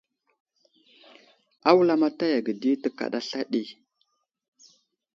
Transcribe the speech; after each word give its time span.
A 1.67 1.71
wulamataya 1.75 2.37
ge 2.45 2.53
di 2.61 2.69
tekaɗa 2.83 3.19
sla 3.27 3.41
ɗi. 3.51 3.61